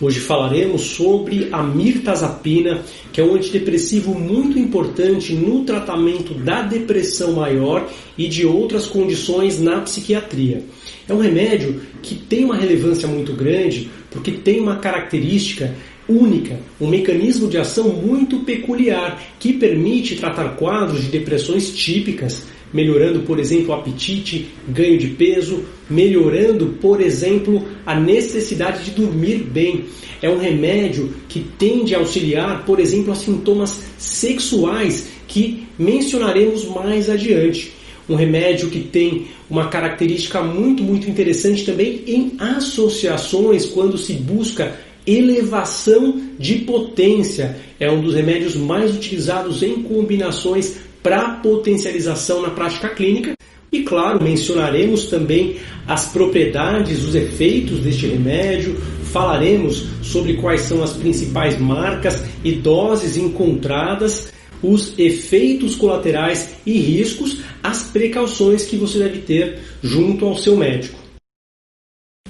[0.00, 7.32] Hoje falaremos sobre a mirtazapina, que é um antidepressivo muito importante no tratamento da depressão
[7.32, 10.62] maior e de outras condições na psiquiatria.
[11.08, 15.74] É um remédio que tem uma relevância muito grande porque tem uma característica
[16.08, 23.20] única, um mecanismo de ação muito peculiar que permite tratar quadros de depressões típicas melhorando,
[23.20, 29.84] por exemplo, o apetite, ganho de peso, melhorando, por exemplo, a necessidade de dormir bem.
[30.20, 37.08] É um remédio que tende a auxiliar, por exemplo, a sintomas sexuais que mencionaremos mais
[37.08, 37.72] adiante.
[38.08, 44.76] Um remédio que tem uma característica muito, muito interessante também em associações, quando se busca
[45.06, 47.56] elevação de potência.
[47.80, 53.34] É um dos remédios mais utilizados em combinações para potencialização na prática clínica.
[53.70, 55.56] E claro, mencionaremos também
[55.86, 58.76] as propriedades, os efeitos deste remédio,
[59.12, 67.40] falaremos sobre quais são as principais marcas e doses encontradas, os efeitos colaterais e riscos,
[67.62, 70.98] as precauções que você deve ter junto ao seu médico.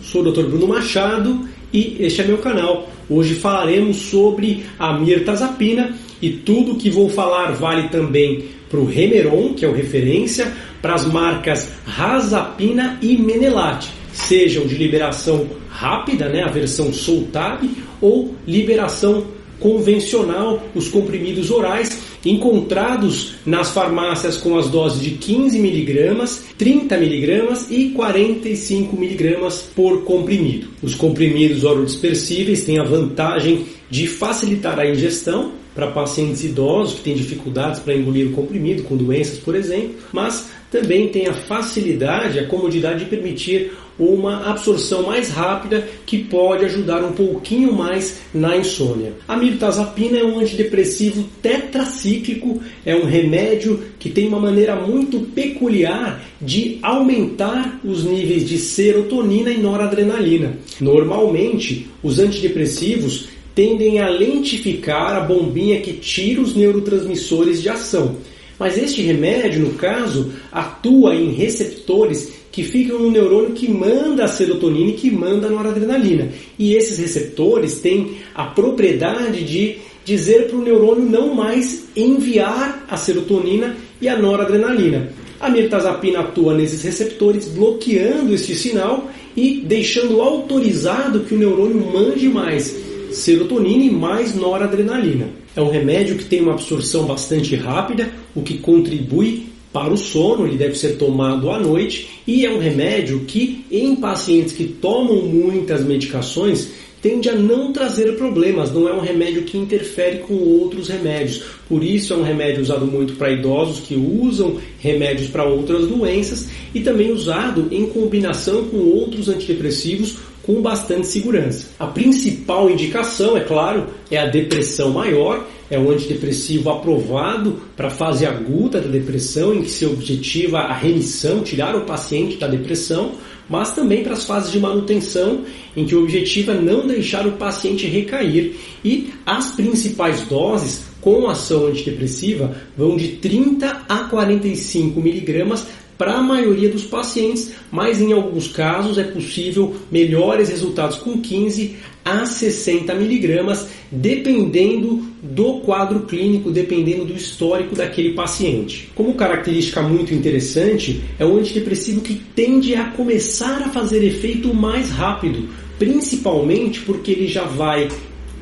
[0.03, 0.47] Sou o Dr.
[0.47, 2.91] Bruno Machado e este é meu canal.
[3.09, 9.55] Hoje falaremos sobre a mirtazapina e tudo que vou falar vale também para o Remeron,
[9.55, 16.43] que é o referência, para as marcas Razapina e Menelate, sejam de liberação rápida, né,
[16.43, 17.69] a versão Soltab,
[18.01, 19.27] ou liberação
[19.59, 27.71] convencional, os comprimidos orais, encontrados nas farmácias com as doses de 15 miligramas, 30 miligramas
[27.71, 30.69] e 45 miligramas por comprimido.
[30.83, 37.15] Os comprimidos orodispersíveis têm a vantagem de facilitar a ingestão, para pacientes idosos que têm
[37.15, 42.49] dificuldades para engolir o comprimido, com doenças, por exemplo, mas também tem a facilidade, a
[42.49, 49.13] comodidade de permitir uma absorção mais rápida que pode ajudar um pouquinho mais na insônia.
[49.29, 56.25] A mirtazapina é um antidepressivo tetracíclico, é um remédio que tem uma maneira muito peculiar
[56.41, 60.59] de aumentar os níveis de serotonina e noradrenalina.
[60.81, 68.15] Normalmente, os antidepressivos tendem a lentificar a bombinha que tira os neurotransmissores de ação.
[68.57, 74.29] Mas este remédio, no caso, atua em receptores que ficam no neurônio que manda a
[74.29, 76.29] serotonina e que manda a noradrenalina.
[76.57, 82.97] E esses receptores têm a propriedade de dizer para o neurônio não mais enviar a
[82.97, 85.11] serotonina e a noradrenalina.
[85.41, 92.29] A mirtazapina atua nesses receptores, bloqueando este sinal e deixando autorizado que o neurônio mande
[92.29, 95.29] mais serotonina e mais noradrenalina.
[95.55, 100.47] É um remédio que tem uma absorção bastante rápida, o que contribui para o sono,
[100.47, 105.23] ele deve ser tomado à noite e é um remédio que em pacientes que tomam
[105.23, 106.71] muitas medicações
[107.01, 111.43] tende a não trazer problemas, não é um remédio que interfere com outros remédios.
[111.69, 116.49] Por isso é um remédio usado muito para idosos que usam remédios para outras doenças
[116.75, 120.17] e também usado em combinação com outros antidepressivos
[120.49, 121.67] com bastante segurança.
[121.79, 127.91] A principal indicação, é claro, é a depressão maior, é um antidepressivo aprovado para a
[127.91, 133.13] fase aguda da depressão, em que se objetiva a remissão, tirar o paciente da depressão,
[133.47, 135.45] mas também para as fases de manutenção,
[135.77, 138.57] em que o objetivo é não deixar o paciente recair.
[138.83, 145.67] E as principais doses com ação antidepressiva vão de 30 a 45 miligramas
[145.99, 151.77] para a maioria dos pacientes, mas em alguns casos é possível melhores resultados com 15
[152.05, 158.91] a 60 miligramas, dependendo do quadro clínico, dependendo do histórico daquele paciente.
[158.95, 164.91] Como característica muito interessante, é um antidepressivo que tende a começar a fazer efeito mais
[164.91, 165.49] rápido,
[165.79, 167.89] principalmente porque ele já vai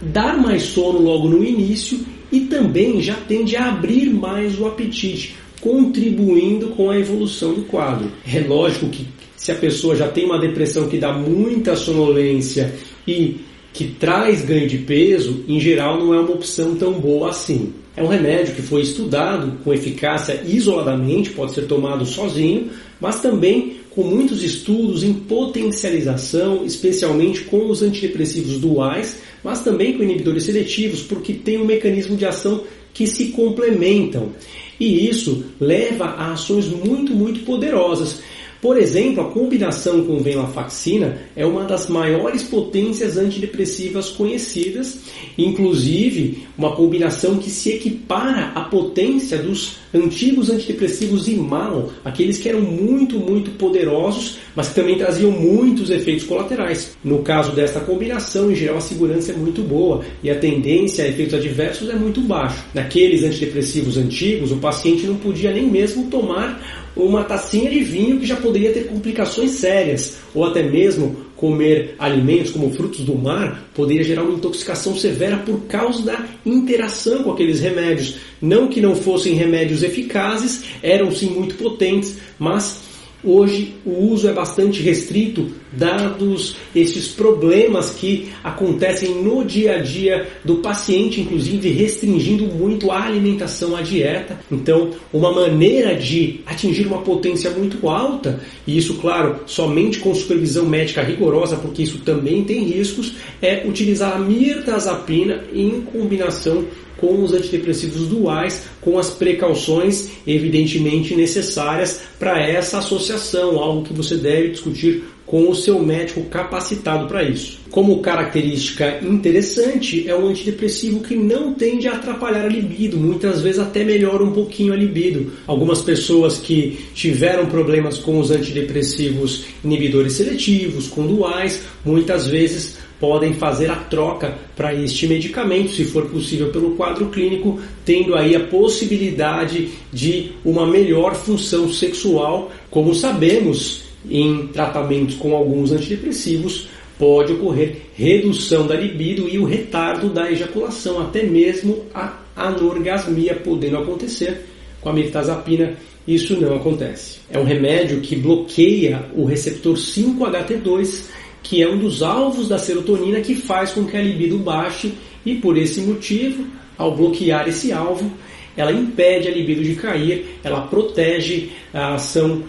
[0.00, 1.98] dar mais sono logo no início
[2.30, 8.10] e também já tende a abrir mais o apetite contribuindo com a evolução do quadro.
[8.26, 9.06] É lógico que
[9.36, 12.74] se a pessoa já tem uma depressão que dá muita sonolência
[13.06, 13.40] e
[13.72, 17.74] que traz ganho de peso, em geral não é uma opção tão boa assim.
[17.94, 22.70] É um remédio que foi estudado com eficácia isoladamente, pode ser tomado sozinho,
[23.00, 30.02] mas também com muitos estudos em potencialização, especialmente com os antidepressivos duais, mas também com
[30.02, 34.32] inibidores seletivos, porque tem um mecanismo de ação que se complementam.
[34.78, 38.20] E isso leva a ações muito, muito poderosas.
[38.66, 45.02] Por exemplo, a combinação com venlafaxina é uma das maiores potências antidepressivas conhecidas,
[45.38, 52.60] inclusive uma combinação que se equipara à potência dos antigos antidepressivos Imal, aqueles que eram
[52.60, 56.96] muito, muito poderosos, mas que também traziam muitos efeitos colaterais.
[57.04, 61.08] No caso desta combinação, em geral a segurança é muito boa e a tendência a
[61.08, 62.64] efeitos adversos é muito baixa.
[62.74, 66.60] Naqueles antidepressivos antigos, o paciente não podia nem mesmo tomar
[66.96, 72.50] uma tacinha de vinho que já poderia ter complicações sérias, ou até mesmo comer alimentos
[72.50, 77.60] como frutos do mar poderia gerar uma intoxicação severa por causa da interação com aqueles
[77.60, 78.16] remédios.
[78.40, 82.85] Não que não fossem remédios eficazes, eram sim muito potentes, mas
[83.26, 90.28] Hoje o uso é bastante restrito, dados esses problemas que acontecem no dia a dia
[90.44, 94.38] do paciente, inclusive restringindo muito a alimentação, a dieta.
[94.48, 100.64] Então, uma maneira de atingir uma potência muito alta, e isso, claro, somente com supervisão
[100.64, 106.64] médica rigorosa, porque isso também tem riscos, é utilizar a mirtazapina em combinação
[106.96, 114.16] com os antidepressivos duais, com as precauções evidentemente necessárias para essa associação, algo que você
[114.16, 117.58] deve discutir com o seu médico capacitado para isso.
[117.68, 123.58] Como característica interessante, é um antidepressivo que não tende a atrapalhar a libido, muitas vezes
[123.58, 125.32] até melhora um pouquinho a libido.
[125.46, 133.34] Algumas pessoas que tiveram problemas com os antidepressivos inibidores seletivos, com duais, muitas vezes podem
[133.34, 138.40] fazer a troca para este medicamento, se for possível pelo quadro clínico, tendo aí a
[138.40, 142.50] possibilidade de uma melhor função sexual.
[142.70, 150.08] Como sabemos, em tratamentos com alguns antidepressivos, pode ocorrer redução da libido e o retardo
[150.08, 154.46] da ejaculação, até mesmo a anorgasmia podendo acontecer.
[154.80, 155.76] Com a mirtazapina
[156.06, 157.18] isso não acontece.
[157.28, 161.02] É um remédio que bloqueia o receptor 5-HT2
[161.48, 164.92] que é um dos alvos da serotonina que faz com que a libido baixe
[165.24, 166.44] e por esse motivo,
[166.76, 168.10] ao bloquear esse alvo,
[168.56, 172.42] ela impede a libido de cair, ela protege a ação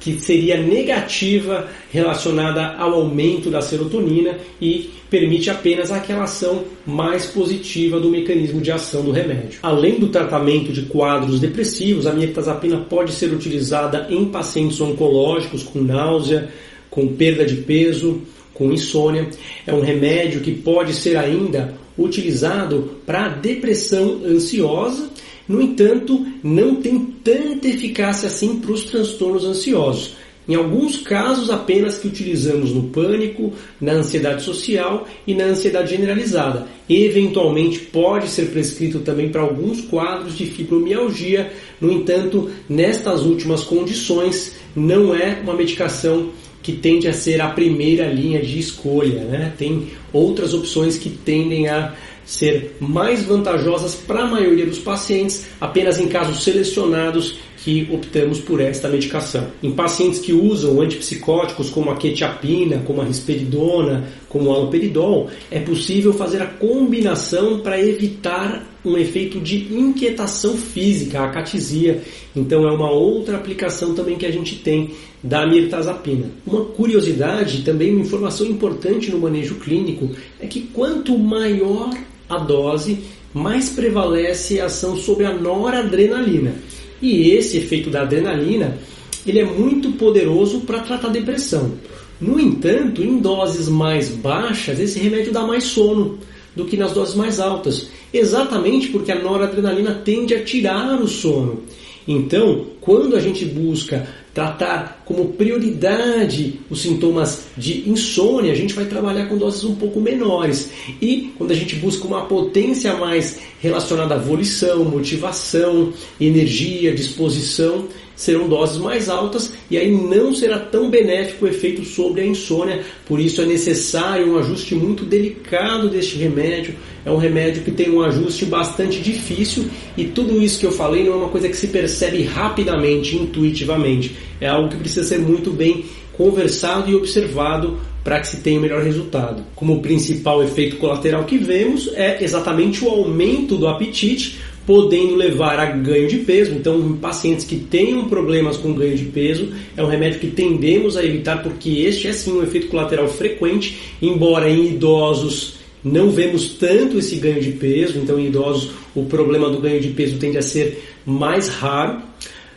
[0.00, 8.00] que seria negativa relacionada ao aumento da serotonina e permite apenas aquela ação mais positiva
[8.00, 9.58] do mecanismo de ação do remédio.
[9.62, 15.80] Além do tratamento de quadros depressivos, a mirtazapina pode ser utilizada em pacientes oncológicos com
[15.80, 16.48] náusea,
[16.88, 18.22] com perda de peso,
[18.60, 19.30] com insônia.
[19.66, 25.08] É um remédio que pode ser ainda utilizado para depressão ansiosa.
[25.48, 30.14] No entanto, não tem tanta eficácia assim para os transtornos ansiosos.
[30.46, 36.66] Em alguns casos, apenas que utilizamos no pânico, na ansiedade social e na ansiedade generalizada.
[36.88, 41.52] Eventualmente, pode ser prescrito também para alguns quadros de fibromialgia.
[41.80, 46.30] No entanto, nestas últimas condições, não é uma medicação
[46.62, 49.24] que tende a ser a primeira linha de escolha.
[49.24, 49.52] Né?
[49.56, 55.98] Tem outras opções que tendem a ser mais vantajosas para a maioria dos pacientes, apenas
[55.98, 59.48] em casos selecionados que optamos por esta medicação.
[59.62, 65.58] Em pacientes que usam antipsicóticos como a quetiapina, como a risperidona, como o haloperidol, é
[65.58, 72.02] possível fazer a combinação para evitar um efeito de inquietação física, a acatisia.
[72.34, 74.90] Então é uma outra aplicação também que a gente tem
[75.22, 76.30] da mirtazapina.
[76.46, 80.10] Uma curiosidade, também uma informação importante no manejo clínico,
[80.40, 81.90] é que quanto maior
[82.28, 82.98] a dose,
[83.34, 86.54] mais prevalece a ação sobre a noradrenalina.
[87.02, 88.78] E esse efeito da adrenalina,
[89.26, 91.72] ele é muito poderoso para tratar depressão.
[92.20, 96.18] No entanto, em doses mais baixas, esse remédio dá mais sono
[96.54, 101.62] do que nas doses mais altas, exatamente porque a noradrenalina tende a tirar o sono.
[102.06, 108.84] Então, quando a gente busca tratar como prioridade os sintomas de insônia, a gente vai
[108.84, 110.70] trabalhar com doses um pouco menores.
[111.00, 117.86] E quando a gente busca uma potência mais relacionada à volição, motivação, energia, disposição,
[118.20, 122.84] serão doses mais altas e aí não será tão benéfico o efeito sobre a insônia.
[123.06, 126.74] Por isso é necessário um ajuste muito delicado deste remédio.
[127.02, 131.02] É um remédio que tem um ajuste bastante difícil e tudo isso que eu falei
[131.02, 134.14] não é uma coisa que se percebe rapidamente, intuitivamente.
[134.38, 138.62] É algo que precisa ser muito bem conversado e observado para que se tenha o
[138.62, 139.42] melhor resultado.
[139.54, 144.38] Como principal efeito colateral que vemos é exatamente o aumento do apetite,
[144.70, 146.52] podendo levar a ganho de peso.
[146.52, 150.96] Então, em pacientes que tenham problemas com ganho de peso, é um remédio que tendemos
[150.96, 156.50] a evitar porque este é sim um efeito colateral frequente, embora em idosos não vemos
[156.50, 160.38] tanto esse ganho de peso, então em idosos o problema do ganho de peso tende
[160.38, 162.02] a ser mais raro,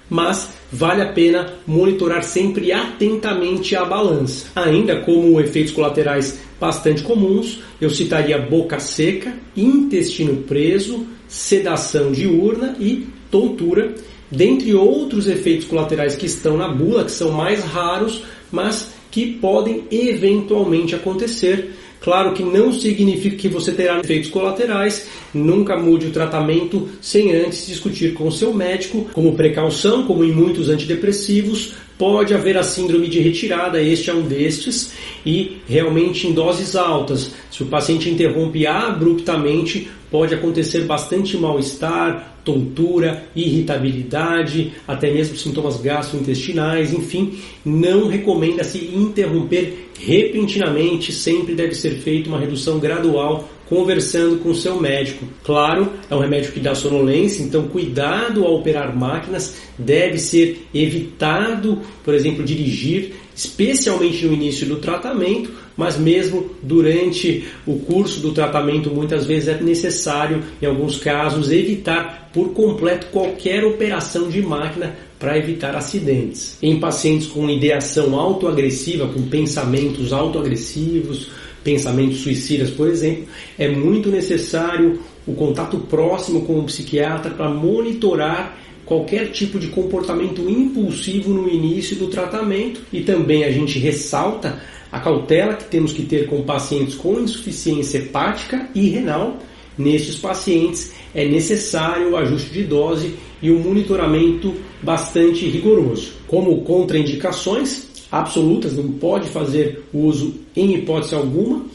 [0.08, 4.48] mas vale a pena monitorar sempre atentamente a balança.
[4.56, 13.08] Ainda como efeitos colaterais bastante comuns, eu citaria boca seca, intestino preso, sedação diurna e
[13.30, 13.94] tontura,
[14.32, 19.84] dentre outros efeitos colaterais que estão na bula, que são mais raros, mas que podem
[19.92, 21.72] eventualmente acontecer
[22.04, 27.66] Claro que não significa que você terá efeitos colaterais, nunca mude o tratamento sem antes
[27.66, 29.10] discutir com o seu médico.
[29.14, 34.24] Como precaução, como em muitos antidepressivos, pode haver a síndrome de retirada, este é um
[34.24, 34.92] destes,
[35.26, 37.32] e realmente em doses altas.
[37.50, 46.94] Se o paciente interrompe abruptamente, pode acontecer bastante mal-estar, tontura, irritabilidade, até mesmo sintomas gastrointestinais,
[46.94, 54.56] enfim, não recomenda-se interromper repentinamente, sempre deve ser feita uma redução gradual conversando com o
[54.56, 55.26] seu médico.
[55.44, 61.80] Claro, é um remédio que dá sonolência, então cuidado ao operar máquinas, deve ser evitado,
[62.04, 68.92] por exemplo, dirigir, especialmente no início do tratamento, mas mesmo durante o curso do tratamento,
[68.92, 75.38] muitas vezes é necessário, em alguns casos, evitar por completo qualquer operação de máquina para
[75.38, 76.58] evitar acidentes.
[76.62, 81.30] Em pacientes com ideação autoagressiva, com pensamentos autoagressivos,
[81.64, 83.26] pensamentos suicidas, por exemplo,
[83.58, 90.50] é muito necessário o contato próximo com o psiquiatra para monitorar qualquer tipo de comportamento
[90.50, 96.04] impulsivo no início do tratamento e também a gente ressalta a cautela que temos que
[96.04, 99.40] ter com pacientes com insuficiência hepática e renal.
[99.76, 104.54] Nestes pacientes é necessário o ajuste de dose e um monitoramento
[104.84, 106.14] bastante rigoroso.
[106.28, 111.66] Como contraindicações absolutas, não pode fazer uso em hipótese alguma.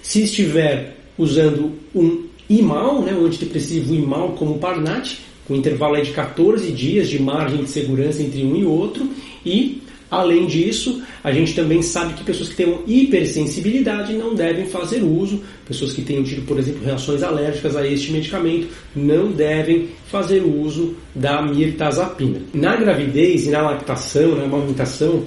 [0.00, 6.12] Se estiver usando um IMAL, né, um antidepressivo IMAL como o Parnat, com intervalo de
[6.12, 9.10] 14 dias de margem de segurança entre um e outro,
[9.44, 15.02] e Além disso, a gente também sabe que pessoas que tenham hipersensibilidade não devem fazer
[15.02, 20.40] uso, pessoas que tenham tido, por exemplo, reações alérgicas a este medicamento não devem fazer
[20.40, 22.40] uso da mirtazapina.
[22.54, 25.24] Na gravidez e na lactação, na amamentação,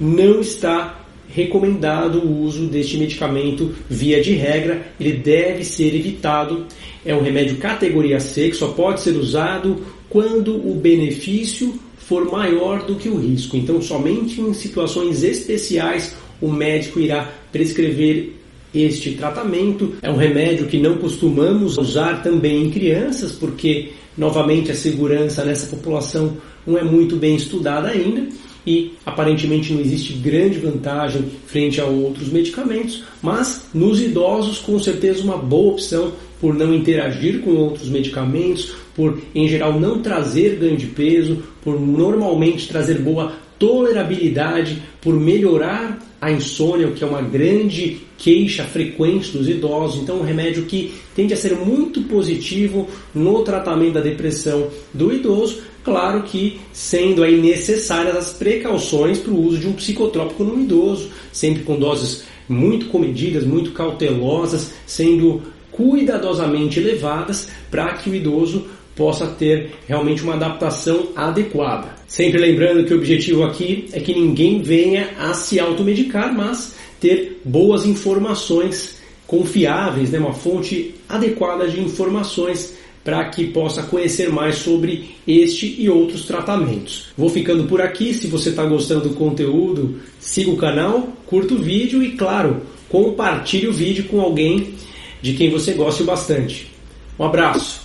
[0.00, 1.02] não está
[1.34, 6.66] recomendado o uso deste medicamento via de regra, ele deve ser evitado.
[7.04, 12.84] É um remédio categoria C que só pode ser usado quando o benefício for maior
[12.84, 13.56] do que o risco.
[13.56, 18.34] Então, somente em situações especiais o médico irá prescrever
[18.74, 19.94] este tratamento.
[20.02, 25.66] É um remédio que não costumamos usar também em crianças, porque, novamente, a segurança nessa
[25.66, 28.26] população não é muito bem estudada ainda
[28.66, 35.22] e aparentemente não existe grande vantagem frente a outros medicamentos, mas nos idosos com certeza
[35.22, 40.76] uma boa opção por não interagir com outros medicamentos, por em geral não trazer ganho
[40.76, 47.98] de peso, por normalmente trazer boa tolerabilidade, por melhorar a insônia, que é uma grande
[48.16, 50.00] queixa frequente dos idosos.
[50.00, 55.60] Então, um remédio que tende a ser muito positivo no tratamento da depressão do idoso,
[55.84, 61.10] Claro que sendo aí necessárias as precauções para o uso de um psicotrópico no idoso,
[61.32, 69.26] sempre com doses muito comedidas, muito cautelosas, sendo cuidadosamente levadas para que o idoso possa
[69.26, 72.01] ter realmente uma adaptação adequada.
[72.12, 77.40] Sempre lembrando que o objetivo aqui é que ninguém venha a se automedicar, mas ter
[77.42, 80.18] boas informações confiáveis, né?
[80.18, 87.06] uma fonte adequada de informações para que possa conhecer mais sobre este e outros tratamentos.
[87.16, 88.12] Vou ficando por aqui.
[88.12, 93.68] Se você está gostando do conteúdo, siga o canal, curta o vídeo e, claro, compartilhe
[93.68, 94.74] o vídeo com alguém
[95.22, 96.70] de quem você goste bastante.
[97.18, 97.80] Um abraço.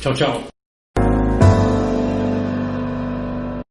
[0.00, 0.51] Tchau, tchau.